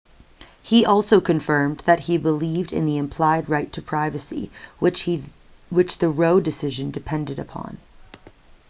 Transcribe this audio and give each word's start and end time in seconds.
he 0.63 0.83
also 0.83 1.21
confirmed 1.21 1.83
that 1.85 1.99
he 1.99 2.17
believed 2.17 2.73
in 2.73 2.87
the 2.87 2.97
implied 2.97 3.47
right 3.47 3.71
to 3.71 3.83
privacy 3.83 4.49
which 4.79 5.05
the 5.99 6.09
roe 6.09 6.39
decision 6.39 6.89
depended 6.89 7.37
upon 7.37 7.77